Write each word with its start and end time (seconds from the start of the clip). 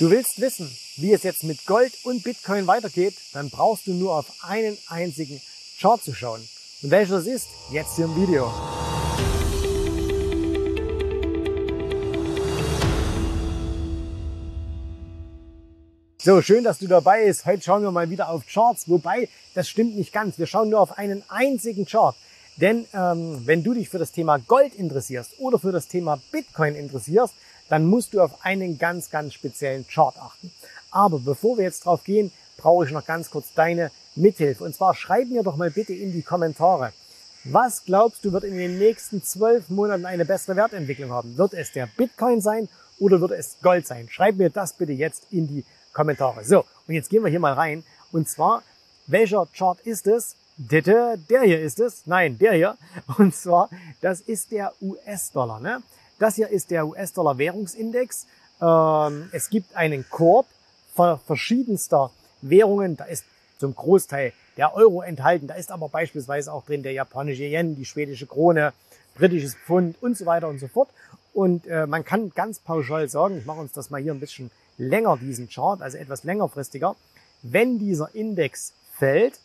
Du 0.00 0.08
willst 0.08 0.40
wissen, 0.40 0.74
wie 0.96 1.12
es 1.12 1.24
jetzt 1.24 1.44
mit 1.44 1.66
Gold 1.66 1.92
und 2.04 2.22
Bitcoin 2.22 2.66
weitergeht, 2.66 3.14
dann 3.34 3.50
brauchst 3.50 3.86
du 3.86 3.92
nur 3.92 4.16
auf 4.16 4.32
einen 4.40 4.78
einzigen 4.88 5.38
Chart 5.78 6.02
zu 6.02 6.14
schauen. 6.14 6.40
Und 6.80 6.90
welcher 6.90 7.16
das 7.16 7.26
ist, 7.26 7.48
jetzt 7.70 7.96
hier 7.96 8.06
im 8.06 8.16
Video. 8.16 8.50
So, 16.16 16.40
schön, 16.40 16.64
dass 16.64 16.78
du 16.78 16.86
dabei 16.86 17.26
bist. 17.26 17.44
Heute 17.44 17.62
schauen 17.62 17.82
wir 17.82 17.90
mal 17.90 18.08
wieder 18.08 18.30
auf 18.30 18.46
Charts, 18.46 18.88
wobei 18.88 19.28
das 19.52 19.68
stimmt 19.68 19.96
nicht 19.96 20.14
ganz. 20.14 20.38
Wir 20.38 20.46
schauen 20.46 20.70
nur 20.70 20.80
auf 20.80 20.96
einen 20.96 21.22
einzigen 21.28 21.84
Chart. 21.84 22.16
Denn 22.56 22.86
ähm, 22.94 23.42
wenn 23.44 23.62
du 23.62 23.74
dich 23.74 23.90
für 23.90 23.98
das 23.98 24.12
Thema 24.12 24.38
Gold 24.38 24.74
interessierst 24.74 25.38
oder 25.40 25.58
für 25.58 25.72
das 25.72 25.88
Thema 25.88 26.22
Bitcoin 26.32 26.74
interessierst, 26.74 27.34
dann 27.70 27.86
musst 27.86 28.12
du 28.12 28.20
auf 28.20 28.44
einen 28.44 28.76
ganz, 28.76 29.10
ganz 29.10 29.32
speziellen 29.32 29.86
Chart 29.88 30.16
achten. 30.18 30.52
Aber 30.90 31.18
bevor 31.18 31.56
wir 31.56 31.64
jetzt 31.64 31.86
drauf 31.86 32.04
gehen, 32.04 32.30
brauche 32.58 32.84
ich 32.84 32.90
noch 32.90 33.06
ganz 33.06 33.30
kurz 33.30 33.54
deine 33.54 33.90
Mithilfe. 34.16 34.64
Und 34.64 34.74
zwar 34.74 34.94
schreib 34.94 35.28
mir 35.28 35.42
doch 35.42 35.56
mal 35.56 35.70
bitte 35.70 35.94
in 35.94 36.12
die 36.12 36.22
Kommentare, 36.22 36.92
was 37.44 37.84
glaubst 37.84 38.22
du 38.24 38.32
wird 38.32 38.44
in 38.44 38.58
den 38.58 38.78
nächsten 38.78 39.22
zwölf 39.22 39.70
Monaten 39.70 40.04
eine 40.04 40.26
bessere 40.26 40.56
Wertentwicklung 40.56 41.10
haben? 41.10 41.38
Wird 41.38 41.54
es 41.54 41.72
der 41.72 41.88
Bitcoin 41.96 42.42
sein 42.42 42.68
oder 42.98 43.20
wird 43.22 43.30
es 43.30 43.56
Gold 43.62 43.86
sein? 43.86 44.08
Schreib 44.10 44.36
mir 44.36 44.50
das 44.50 44.74
bitte 44.74 44.92
jetzt 44.92 45.26
in 45.30 45.46
die 45.46 45.64
Kommentare. 45.94 46.44
So, 46.44 46.66
und 46.86 46.94
jetzt 46.94 47.08
gehen 47.08 47.22
wir 47.22 47.30
hier 47.30 47.40
mal 47.40 47.54
rein. 47.54 47.82
Und 48.12 48.28
zwar, 48.28 48.62
welcher 49.06 49.46
Chart 49.54 49.80
ist 49.80 50.06
es? 50.06 50.36
Der 50.58 51.16
hier 51.26 51.60
ist 51.62 51.80
es. 51.80 52.06
Nein, 52.06 52.36
der 52.38 52.52
hier. 52.52 52.76
Und 53.16 53.34
zwar, 53.34 53.70
das 54.02 54.20
ist 54.20 54.52
der 54.52 54.74
US-Dollar. 54.82 55.60
Ne? 55.60 55.82
Das 56.20 56.34
hier 56.34 56.48
ist 56.48 56.70
der 56.70 56.86
US-Dollar-Währungsindex. 56.86 58.26
Ähm, 58.60 59.30
es 59.32 59.48
gibt 59.48 59.74
einen 59.74 60.04
Korb 60.10 60.46
verschiedenster 60.94 62.10
Währungen. 62.42 62.98
Da 62.98 63.04
ist 63.04 63.24
zum 63.58 63.74
Großteil 63.74 64.34
der 64.58 64.74
Euro 64.74 65.00
enthalten. 65.00 65.46
Da 65.46 65.54
ist 65.54 65.72
aber 65.72 65.88
beispielsweise 65.88 66.52
auch 66.52 66.66
drin 66.66 66.82
der 66.82 66.92
japanische 66.92 67.44
Yen, 67.44 67.74
die 67.74 67.86
schwedische 67.86 68.26
Krone, 68.26 68.74
britisches 69.14 69.54
Pfund 69.54 69.96
und 70.02 70.18
so 70.18 70.26
weiter 70.26 70.48
und 70.48 70.58
so 70.58 70.68
fort. 70.68 70.90
Und 71.32 71.66
äh, 71.66 71.86
man 71.86 72.04
kann 72.04 72.32
ganz 72.34 72.58
pauschal 72.58 73.08
sagen, 73.08 73.38
ich 73.38 73.46
mache 73.46 73.60
uns 73.60 73.72
das 73.72 73.88
mal 73.88 74.02
hier 74.02 74.12
ein 74.12 74.20
bisschen 74.20 74.50
länger, 74.76 75.16
diesen 75.16 75.48
Chart, 75.48 75.80
also 75.80 75.96
etwas 75.96 76.24
längerfristiger. 76.24 76.96
Wenn 77.40 77.78
dieser 77.78 78.14
Index 78.14 78.74
fällt, 78.92 79.40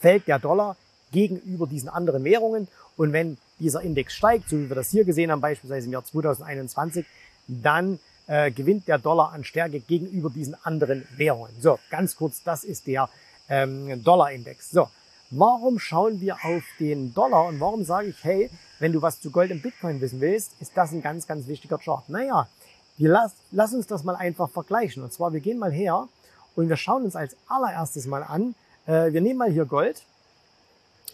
fällt 0.00 0.26
der 0.26 0.40
Dollar 0.40 0.76
gegenüber 1.12 1.68
diesen 1.68 1.88
anderen 1.88 2.24
Währungen. 2.24 2.66
Und 2.96 3.12
wenn 3.12 3.38
dieser 3.58 3.82
Index 3.82 4.14
steigt, 4.14 4.48
so 4.48 4.58
wie 4.58 4.68
wir 4.68 4.76
das 4.76 4.90
hier 4.90 5.04
gesehen 5.04 5.30
haben, 5.30 5.40
beispielsweise 5.40 5.86
im 5.86 5.92
Jahr 5.92 6.04
2021, 6.04 7.06
dann 7.48 7.98
äh, 8.26 8.50
gewinnt 8.50 8.88
der 8.88 8.98
Dollar 8.98 9.32
an 9.32 9.44
Stärke 9.44 9.80
gegenüber 9.80 10.30
diesen 10.30 10.54
anderen 10.64 11.06
Währungen. 11.16 11.54
So, 11.60 11.78
ganz 11.90 12.16
kurz, 12.16 12.42
das 12.42 12.64
ist 12.64 12.86
der 12.86 13.08
ähm, 13.48 14.02
Dollar-Index. 14.02 14.70
So, 14.70 14.88
warum 15.30 15.78
schauen 15.78 16.20
wir 16.20 16.36
auf 16.44 16.64
den 16.78 17.14
Dollar 17.14 17.46
und 17.46 17.60
warum 17.60 17.84
sage 17.84 18.08
ich, 18.08 18.24
hey, 18.24 18.50
wenn 18.78 18.92
du 18.92 19.00
was 19.00 19.20
zu 19.20 19.30
Gold 19.30 19.50
und 19.50 19.62
Bitcoin 19.62 20.00
wissen 20.00 20.20
willst, 20.20 20.52
ist 20.60 20.72
das 20.74 20.92
ein 20.92 21.02
ganz, 21.02 21.26
ganz 21.26 21.46
wichtiger 21.46 21.78
Chart. 21.78 22.08
Naja, 22.08 22.48
wir 22.98 23.10
lass, 23.10 23.32
lass 23.50 23.72
uns 23.72 23.86
das 23.86 24.04
mal 24.04 24.16
einfach 24.16 24.50
vergleichen. 24.50 25.02
Und 25.02 25.12
zwar, 25.12 25.32
wir 25.32 25.40
gehen 25.40 25.58
mal 25.58 25.72
her 25.72 26.08
und 26.54 26.68
wir 26.68 26.76
schauen 26.76 27.04
uns 27.04 27.16
als 27.16 27.36
allererstes 27.48 28.06
mal 28.06 28.22
an, 28.22 28.54
äh, 28.86 29.12
wir 29.12 29.20
nehmen 29.20 29.38
mal 29.38 29.50
hier 29.50 29.64
Gold. 29.64 30.02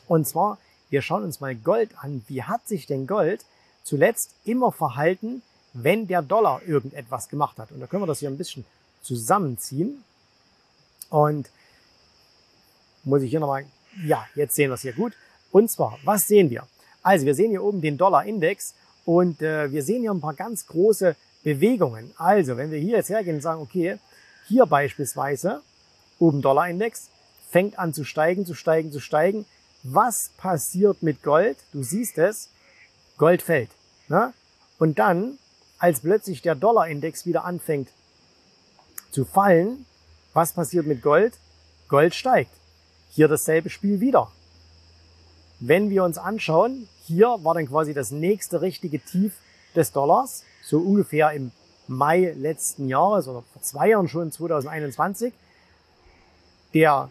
Und 0.08 0.26
zwar, 0.26 0.58
wir 0.92 1.00
schauen 1.00 1.24
uns 1.24 1.40
mal 1.40 1.54
Gold 1.54 1.90
an. 1.98 2.22
Wie 2.28 2.42
hat 2.42 2.68
sich 2.68 2.84
denn 2.84 3.06
Gold 3.06 3.46
zuletzt 3.82 4.34
immer 4.44 4.70
verhalten, 4.72 5.40
wenn 5.72 6.06
der 6.06 6.20
Dollar 6.20 6.60
irgendetwas 6.66 7.30
gemacht 7.30 7.58
hat? 7.58 7.72
Und 7.72 7.80
da 7.80 7.86
können 7.86 8.02
wir 8.02 8.06
das 8.06 8.18
hier 8.18 8.28
ein 8.28 8.36
bisschen 8.36 8.66
zusammenziehen. 9.00 10.04
Und 11.08 11.48
muss 13.04 13.22
ich 13.22 13.30
hier 13.30 13.40
nochmal, 13.40 13.64
ja, 14.04 14.26
jetzt 14.34 14.54
sehen 14.54 14.68
wir 14.68 14.74
es 14.74 14.82
hier 14.82 14.92
gut. 14.92 15.14
Und 15.50 15.70
zwar, 15.70 15.98
was 16.04 16.26
sehen 16.26 16.50
wir? 16.50 16.66
Also 17.02 17.24
wir 17.24 17.34
sehen 17.34 17.50
hier 17.50 17.64
oben 17.64 17.80
den 17.80 17.96
Dollar-Index 17.96 18.74
und 19.06 19.40
äh, 19.40 19.72
wir 19.72 19.82
sehen 19.82 20.02
hier 20.02 20.12
ein 20.12 20.20
paar 20.20 20.34
ganz 20.34 20.66
große 20.66 21.16
Bewegungen. 21.42 22.12
Also 22.18 22.58
wenn 22.58 22.70
wir 22.70 22.78
hier 22.78 22.98
jetzt 22.98 23.08
hergehen 23.08 23.36
und 23.36 23.42
sagen, 23.42 23.62
okay, 23.62 23.98
hier 24.46 24.66
beispielsweise 24.66 25.62
oben 26.18 26.42
Dollar-Index 26.42 27.08
fängt 27.48 27.78
an 27.78 27.94
zu 27.94 28.04
steigen, 28.04 28.44
zu 28.44 28.54
steigen, 28.54 28.92
zu 28.92 29.00
steigen. 29.00 29.46
Was 29.82 30.30
passiert 30.36 31.02
mit 31.02 31.22
Gold? 31.22 31.56
Du 31.72 31.82
siehst 31.82 32.18
es, 32.18 32.50
Gold 33.18 33.42
fällt. 33.42 33.70
Ne? 34.08 34.32
Und 34.78 34.98
dann, 34.98 35.38
als 35.78 36.00
plötzlich 36.00 36.42
der 36.42 36.54
Dollar-Index 36.54 37.26
wieder 37.26 37.44
anfängt 37.44 37.88
zu 39.10 39.24
fallen, 39.24 39.84
was 40.32 40.52
passiert 40.52 40.86
mit 40.86 41.02
Gold? 41.02 41.34
Gold 41.88 42.14
steigt. 42.14 42.52
Hier 43.10 43.28
dasselbe 43.28 43.70
Spiel 43.70 44.00
wieder. 44.00 44.30
Wenn 45.60 45.90
wir 45.90 46.04
uns 46.04 46.16
anschauen, 46.16 46.88
hier 47.04 47.38
war 47.42 47.54
dann 47.54 47.68
quasi 47.68 47.92
das 47.92 48.10
nächste 48.10 48.62
richtige 48.62 49.00
Tief 49.00 49.34
des 49.74 49.92
Dollars, 49.92 50.44
so 50.64 50.78
ungefähr 50.78 51.32
im 51.32 51.50
Mai 51.88 52.32
letzten 52.36 52.88
Jahres 52.88 53.28
oder 53.28 53.42
vor 53.52 53.62
zwei 53.62 53.88
Jahren 53.88 54.08
schon 54.08 54.30
2021. 54.30 55.34
Der 56.74 57.10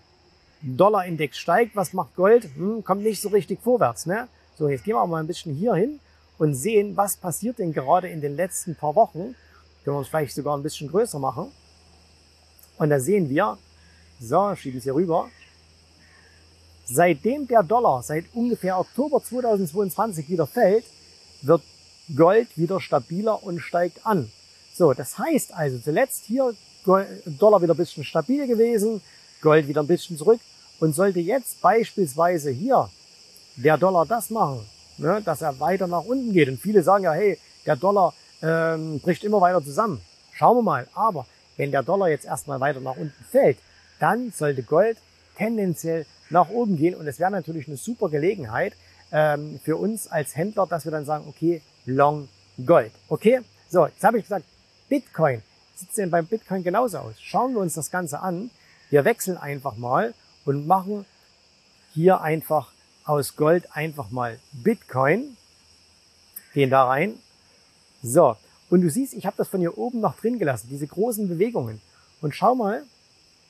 Dollarindex 0.62 1.38
steigt, 1.38 1.76
was 1.76 1.94
macht 1.94 2.16
Gold? 2.16 2.50
Hm, 2.56 2.84
kommt 2.84 3.04
nicht 3.04 3.22
so 3.22 3.30
richtig 3.30 3.60
vorwärts. 3.62 4.06
Ne? 4.06 4.28
So, 4.58 4.70
jetzt 4.70 4.84
gehen 4.84 4.96
wir 4.96 5.06
mal 5.08 5.20
ein 5.20 5.28
bisschen 5.28 5.56
hier 5.56 5.74
hin 5.76 6.00
und 6.38 6.56
sehen, 6.56 6.96
was 6.98 7.18
passiert 7.18 7.60
denn 7.60 7.74
gerade 7.74 8.08
in 8.10 8.22
den 8.22 8.36
letzten 8.36 8.76
paar 8.76 8.96
Wochen. 8.96 9.36
Können 9.84 9.98
wir 9.98 10.02
es 10.02 10.08
vielleicht 10.08 10.36
sogar 10.36 10.56
ein 10.58 10.64
bisschen 10.64 10.90
größer 10.90 11.20
machen. 11.20 11.52
Und 12.78 12.90
da 12.90 13.00
sehen 13.00 13.30
wir, 13.30 13.58
so, 14.20 14.56
schieben 14.56 14.78
es 14.78 14.84
hier 14.84 14.96
rüber, 14.96 15.30
Seitdem 16.94 17.48
der 17.48 17.64
Dollar 17.64 18.04
seit 18.04 18.26
ungefähr 18.34 18.78
Oktober 18.78 19.24
2022 19.24 20.28
wieder 20.28 20.46
fällt, 20.46 20.84
wird 21.42 21.62
Gold 22.16 22.58
wieder 22.58 22.82
stabiler 22.82 23.42
und 23.44 23.60
steigt 23.60 24.06
an. 24.06 24.30
So, 24.74 24.94
das 24.94 25.18
heißt 25.18 25.54
also 25.54 25.78
zuletzt 25.78 26.26
hier 26.26 26.54
Dollar 26.84 27.62
wieder 27.62 27.76
ein 27.76 27.78
bisschen 27.78 28.04
stabil 28.04 28.46
gewesen, 28.46 29.02
Gold 29.42 29.68
wieder 29.68 29.82
ein 29.82 29.88
bisschen 29.88 30.18
zurück 30.18 30.40
und 30.80 30.96
sollte 30.96 31.20
jetzt 31.20 31.62
beispielsweise 31.62 32.52
hier 32.52 32.90
der 33.56 33.78
Dollar 33.78 34.06
das 34.06 34.30
machen, 34.30 34.66
ne, 34.98 35.22
dass 35.24 35.42
er 35.42 35.60
weiter 35.60 35.88
nach 35.88 36.04
unten 36.04 36.34
geht. 36.34 36.50
Und 36.50 36.60
viele 36.60 36.84
sagen 36.84 37.04
ja, 37.04 37.14
hey, 37.14 37.38
der 37.66 37.76
Dollar 37.76 38.14
ähm, 38.42 39.00
bricht 39.00 39.24
immer 39.24 39.42
weiter 39.42 39.64
zusammen. 39.64 40.02
Schauen 40.34 40.58
wir 40.58 40.64
mal. 40.64 40.88
Aber 40.94 41.26
wenn 41.58 41.72
der 41.72 41.84
Dollar 41.84 42.10
jetzt 42.10 42.26
erstmal 42.26 42.60
weiter 42.60 42.80
nach 42.80 42.98
unten 42.98 43.26
fällt, 43.30 43.58
dann 44.00 44.32
sollte 44.32 44.64
Gold 44.64 44.98
tendenziell 45.38 46.06
nach 46.30 46.50
oben 46.50 46.78
gehen. 46.78 46.96
Und 46.96 47.08
es 47.08 47.20
wäre 47.20 47.32
natürlich 47.32 47.68
eine 47.68 47.78
super 47.78 48.10
Gelegenheit 48.10 48.74
ähm, 49.12 49.60
für 49.64 49.78
uns 49.78 50.08
als 50.08 50.36
Händler, 50.36 50.66
dass 50.68 50.86
wir 50.86 50.92
dann 50.92 51.06
sagen, 51.06 51.26
okay, 51.28 51.62
Long 51.86 52.28
Gold. 52.66 52.92
Okay, 53.08 53.42
so, 53.70 53.86
jetzt 53.86 54.04
habe 54.04 54.18
ich 54.18 54.24
gesagt, 54.24 54.46
Bitcoin. 54.90 55.42
Sieht 55.76 55.98
denn 55.98 56.12
beim 56.12 56.26
Bitcoin 56.26 56.64
genauso 56.64 57.00
aus? 57.00 57.16
Schauen 57.20 57.54
wir 57.54 57.62
uns 57.62 57.74
das 57.74 57.90
Ganze 57.90 58.20
an. 58.20 58.52
Wir 58.92 59.06
wechseln 59.06 59.38
einfach 59.38 59.78
mal 59.78 60.14
und 60.46 60.68
machen 60.68 61.06
hier 61.94 62.22
einfach 62.22 62.72
aus 63.06 63.38
Gold 63.38 63.76
einfach 63.76 64.12
mal 64.12 64.38
Bitcoin. 64.52 65.38
Gehen 66.54 66.70
da 66.70 66.86
rein. 66.86 67.18
So, 68.04 68.36
und 68.70 68.82
du 68.82 68.90
siehst, 68.90 69.14
ich 69.14 69.26
habe 69.26 69.38
das 69.38 69.48
von 69.48 69.62
hier 69.62 69.78
oben 69.78 70.02
noch 70.02 70.18
drin 70.18 70.40
gelassen, 70.40 70.68
diese 70.70 70.88
großen 70.88 71.30
Bewegungen. 71.30 71.82
Und 72.20 72.36
schau 72.36 72.54
mal, 72.54 72.84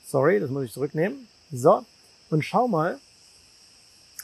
sorry, 0.05 0.39
das 0.39 0.51
muss 0.51 0.65
ich 0.65 0.73
zurücknehmen. 0.73 1.27
So, 1.51 1.85
und 2.29 2.45
schau 2.45 2.67
mal, 2.67 2.99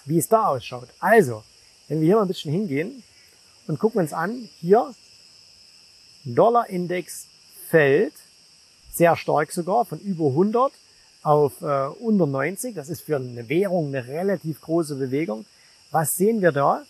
wie 0.05 0.19
es 0.19 0.29
da 0.29 0.45
ausschaut. 0.45 0.89
Also, 0.99 1.43
wenn 1.87 1.99
wir 1.99 2.05
hier 2.05 2.15
mal 2.17 2.21
ein 2.23 2.27
bisschen 2.27 2.51
hingehen 2.51 3.03
und 3.67 3.79
gucken 3.79 4.01
uns 4.01 4.13
an, 4.13 4.49
hier 4.59 4.93
Dollarindex 6.25 7.25
fällt, 7.69 8.13
sehr 8.93 9.15
stark 9.15 9.51
sogar, 9.51 9.83
von 9.85 9.99
über 9.99 10.27
100 10.27 10.71
auf 11.27 11.61
äh, 11.61 11.87
unter 11.99 12.25
90. 12.25 12.73
Das 12.73 12.87
ist 12.87 13.01
für 13.01 13.17
eine 13.17 13.49
Währung 13.49 13.87
eine 13.87 14.07
relativ 14.07 14.61
große 14.61 14.95
Bewegung. 14.95 15.45
Was 15.91 16.15
sehen 16.15 16.41
wir 16.41 16.53
da? 16.53 16.83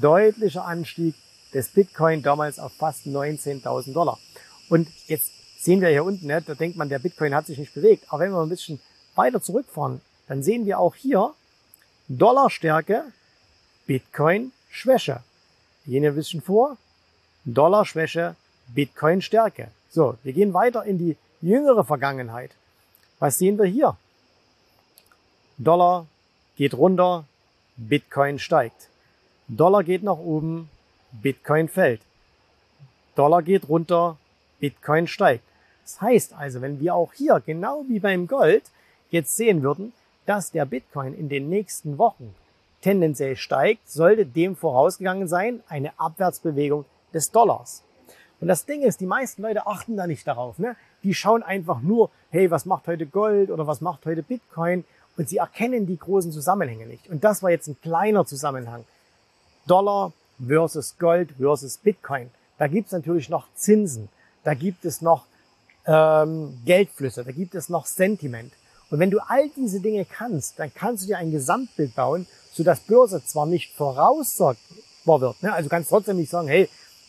Deutlicher 0.00 0.64
Anstieg 0.64 1.14
des 1.52 1.68
Bitcoin 1.68 2.22
damals 2.22 2.58
auf 2.58 2.72
fast 2.72 3.06
19.000 3.06 3.92
Dollar. 3.92 4.18
Und 4.70 4.88
jetzt 5.06 5.30
sehen 5.58 5.82
wir 5.82 5.90
hier 5.90 6.04
unten, 6.04 6.26
ne, 6.26 6.40
da 6.40 6.54
denkt 6.54 6.78
man, 6.78 6.88
der 6.88 6.98
Bitcoin 6.98 7.34
hat 7.34 7.44
sich 7.44 7.58
nicht 7.58 7.74
bewegt. 7.74 8.04
Aber 8.08 8.20
wenn 8.20 8.32
wir 8.32 8.40
ein 8.40 8.48
bisschen 8.48 8.80
weiter 9.14 9.42
zurückfahren, 9.42 10.00
dann 10.28 10.42
sehen 10.42 10.64
wir 10.64 10.78
auch 10.78 10.94
hier 10.94 11.34
Dollarstärke, 12.08 13.04
Bitcoin 13.86 14.52
Schwäche. 14.70 15.22
Wir 15.84 16.00
gehen 16.00 16.08
ein 16.08 16.14
bisschen 16.14 16.40
vor, 16.40 16.78
Dollar 17.44 17.84
Schwäche, 17.84 18.34
Bitcoin 18.68 19.20
Stärke. 19.20 19.68
So, 19.90 20.16
wir 20.22 20.32
gehen 20.32 20.54
weiter 20.54 20.84
in 20.84 20.96
die 20.96 21.16
jüngere 21.42 21.84
Vergangenheit. 21.84 22.52
Was 23.18 23.38
sehen 23.38 23.58
wir 23.58 23.66
hier? 23.66 23.96
Dollar 25.58 26.06
geht 26.56 26.74
runter, 26.74 27.24
Bitcoin 27.76 28.38
steigt. 28.38 28.88
Dollar 29.48 29.82
geht 29.82 30.02
nach 30.02 30.18
oben, 30.18 30.70
Bitcoin 31.10 31.68
fällt. 31.68 32.00
Dollar 33.16 33.42
geht 33.42 33.68
runter, 33.68 34.16
Bitcoin 34.60 35.06
steigt. 35.06 35.44
Das 35.82 36.00
heißt 36.00 36.32
also, 36.34 36.60
wenn 36.60 36.80
wir 36.80 36.94
auch 36.94 37.12
hier, 37.12 37.42
genau 37.44 37.84
wie 37.88 37.98
beim 37.98 38.28
Gold, 38.28 38.64
jetzt 39.10 39.36
sehen 39.36 39.62
würden, 39.62 39.92
dass 40.26 40.52
der 40.52 40.66
Bitcoin 40.66 41.14
in 41.14 41.28
den 41.28 41.48
nächsten 41.48 41.98
Wochen 41.98 42.34
tendenziell 42.82 43.36
steigt, 43.36 43.90
sollte 43.90 44.26
dem 44.26 44.54
vorausgegangen 44.54 45.26
sein 45.26 45.62
eine 45.68 45.98
Abwärtsbewegung 45.98 46.84
des 47.12 47.30
Dollars. 47.30 47.82
Und 48.40 48.48
das 48.48 48.66
Ding 48.66 48.82
ist, 48.82 49.00
die 49.00 49.06
meisten 49.06 49.42
Leute 49.42 49.66
achten 49.66 49.96
da 49.96 50.06
nicht 50.06 50.26
darauf. 50.26 50.58
Ne? 50.58 50.76
Die 51.02 51.14
schauen 51.14 51.42
einfach 51.42 51.80
nur, 51.80 52.10
hey, 52.30 52.50
was 52.50 52.66
macht 52.66 52.86
heute 52.86 53.06
Gold 53.06 53.50
oder 53.50 53.66
was 53.66 53.80
macht 53.80 54.06
heute 54.06 54.22
Bitcoin? 54.22 54.84
Und 55.16 55.28
sie 55.28 55.38
erkennen 55.38 55.86
die 55.86 55.98
großen 55.98 56.30
Zusammenhänge 56.30 56.86
nicht. 56.86 57.08
Und 57.08 57.24
das 57.24 57.42
war 57.42 57.50
jetzt 57.50 57.66
ein 57.66 57.80
kleiner 57.80 58.24
Zusammenhang. 58.24 58.84
Dollar 59.66 60.12
versus 60.44 60.96
Gold 60.98 61.32
versus 61.38 61.76
Bitcoin. 61.78 62.30
Da 62.58 62.68
gibt 62.68 62.86
es 62.86 62.92
natürlich 62.92 63.28
noch 63.28 63.46
Zinsen, 63.54 64.08
da 64.44 64.54
gibt 64.54 64.84
es 64.84 65.00
noch 65.00 65.26
ähm, 65.86 66.58
Geldflüsse, 66.64 67.24
da 67.24 67.32
gibt 67.32 67.54
es 67.54 67.68
noch 67.68 67.86
Sentiment. 67.86 68.52
Und 68.90 69.00
wenn 69.00 69.10
du 69.10 69.18
all 69.20 69.48
diese 69.50 69.80
Dinge 69.80 70.04
kannst, 70.04 70.58
dann 70.58 70.72
kannst 70.74 71.04
du 71.04 71.08
dir 71.08 71.18
ein 71.18 71.30
Gesamtbild 71.30 71.94
bauen, 71.94 72.26
sodass 72.52 72.80
Börse 72.80 73.22
zwar 73.24 73.46
nicht 73.46 73.74
voraussagbar 73.74 75.20
wird. 75.20 75.42
Ne? 75.42 75.52
Also 75.52 75.68
kannst 75.68 75.90
trotzdem 75.90 76.16
nicht 76.16 76.30
sagen, 76.30 76.48
hey, 76.48 76.68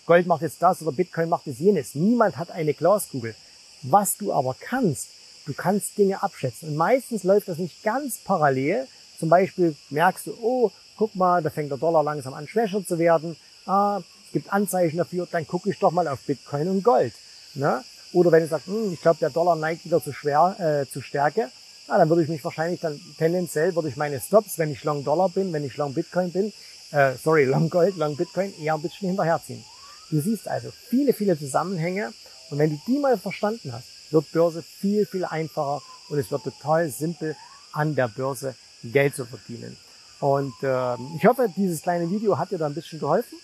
Gold 0.09 0.25
macht 0.25 0.41
jetzt 0.41 0.63
das 0.63 0.81
oder 0.81 0.91
Bitcoin 0.91 1.29
macht 1.29 1.45
jetzt 1.45 1.59
jenes. 1.59 1.93
Niemand 1.93 2.35
hat 2.37 2.49
eine 2.49 2.73
Glaskugel. 2.73 3.35
Was 3.83 4.17
du 4.17 4.33
aber 4.33 4.55
kannst, 4.59 5.09
du 5.45 5.53
kannst 5.53 5.99
Dinge 5.99 6.23
abschätzen. 6.23 6.69
Und 6.69 6.77
meistens 6.77 7.23
läuft 7.23 7.47
das 7.47 7.59
nicht 7.59 7.83
ganz 7.83 8.17
parallel. 8.17 8.87
Zum 9.19 9.29
Beispiel 9.29 9.75
merkst 9.91 10.25
du, 10.25 10.33
oh, 10.41 10.71
guck 10.97 11.15
mal, 11.15 11.43
da 11.43 11.51
fängt 11.51 11.69
der 11.69 11.77
Dollar 11.77 12.01
langsam 12.01 12.33
an 12.33 12.47
schwächer 12.47 12.83
zu 12.83 12.97
werden. 12.97 13.35
Ah, 13.67 14.01
es 14.25 14.31
gibt 14.31 14.51
Anzeichen 14.51 14.97
dafür, 14.97 15.27
dann 15.31 15.45
gucke 15.45 15.69
ich 15.69 15.77
doch 15.77 15.91
mal 15.91 16.07
auf 16.07 16.21
Bitcoin 16.21 16.69
und 16.69 16.83
Gold. 16.83 17.13
Ne? 17.53 17.83
Oder 18.11 18.31
wenn 18.31 18.41
du 18.41 18.47
sagst, 18.47 18.65
hm, 18.65 18.91
ich 18.91 19.01
glaube, 19.01 19.19
der 19.19 19.29
Dollar 19.29 19.57
neigt 19.57 19.85
wieder 19.85 20.03
zu, 20.03 20.11
schwer, 20.11 20.55
äh, 20.59 20.91
zu 20.91 21.03
Stärke, 21.03 21.51
na, 21.87 21.99
dann 21.99 22.09
würde 22.09 22.23
ich 22.23 22.29
mich 22.29 22.43
wahrscheinlich 22.43 22.79
dann 22.79 22.99
tendenziell, 23.19 23.75
würde 23.75 23.89
ich 23.89 23.95
meine 23.95 24.19
Stops, 24.19 24.57
wenn 24.57 24.71
ich 24.71 24.83
Long 24.83 25.03
Dollar 25.03 25.29
bin, 25.29 25.53
wenn 25.53 25.63
ich 25.63 25.77
Long 25.77 25.93
Bitcoin 25.93 26.31
bin, 26.31 26.51
äh, 26.93 27.13
sorry, 27.23 27.45
Long 27.45 27.69
Gold, 27.69 27.95
Long 27.97 28.17
Bitcoin, 28.17 28.51
eher 28.59 28.73
ein 28.73 28.81
bisschen 28.81 29.09
hinterherziehen. 29.09 29.63
Du 30.09 30.19
siehst 30.21 30.47
also 30.47 30.71
viele, 30.71 31.13
viele 31.13 31.37
Zusammenhänge 31.37 32.11
und 32.49 32.57
wenn 32.57 32.71
du 32.71 32.79
die 32.87 32.99
mal 32.99 33.17
verstanden 33.17 33.71
hast, 33.73 34.11
wird 34.11 34.31
Börse 34.31 34.63
viel, 34.63 35.05
viel 35.05 35.25
einfacher 35.25 35.81
und 36.09 36.17
es 36.17 36.31
wird 36.31 36.43
total 36.43 36.89
simpel, 36.89 37.35
an 37.73 37.95
der 37.95 38.07
Börse 38.07 38.55
Geld 38.83 39.15
zu 39.15 39.25
verdienen. 39.25 39.77
Und 40.19 40.53
äh, 40.63 40.95
ich 41.15 41.25
hoffe, 41.25 41.47
dieses 41.55 41.81
kleine 41.81 42.09
Video 42.09 42.37
hat 42.37 42.51
dir 42.51 42.57
da 42.57 42.65
ein 42.65 42.73
bisschen 42.73 42.99
geholfen. 42.99 43.37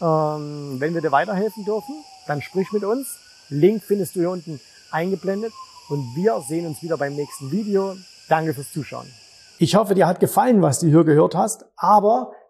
Ähm, 0.00 0.76
wenn 0.78 0.94
wir 0.94 1.00
dir 1.00 1.12
weiterhelfen 1.12 1.64
dürfen, 1.64 1.94
dann 2.26 2.40
sprich 2.40 2.72
mit 2.72 2.84
uns. 2.84 3.16
Link 3.50 3.82
findest 3.82 4.16
du 4.16 4.20
hier 4.20 4.30
unten 4.30 4.60
eingeblendet. 4.90 5.52
Und 5.88 6.16
wir 6.16 6.40
sehen 6.46 6.66
uns 6.66 6.82
wieder 6.82 6.96
beim 6.96 7.14
nächsten 7.14 7.50
Video. 7.50 7.96
Danke 8.28 8.54
fürs 8.54 8.72
Zuschauen. 8.72 9.06
Ich 9.58 9.74
hoffe, 9.74 9.94
dir 9.94 10.06
hat 10.06 10.18
gefallen, 10.18 10.62
was 10.62 10.80
du 10.80 10.86
hier 10.86 11.04
gehört 11.04 11.34
hast. 11.34 11.66
Aber 11.76 12.32